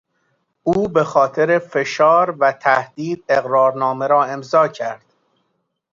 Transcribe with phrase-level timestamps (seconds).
[0.63, 5.05] او به خاطر فشار و تهدید اقرارنامه را امضا کرد.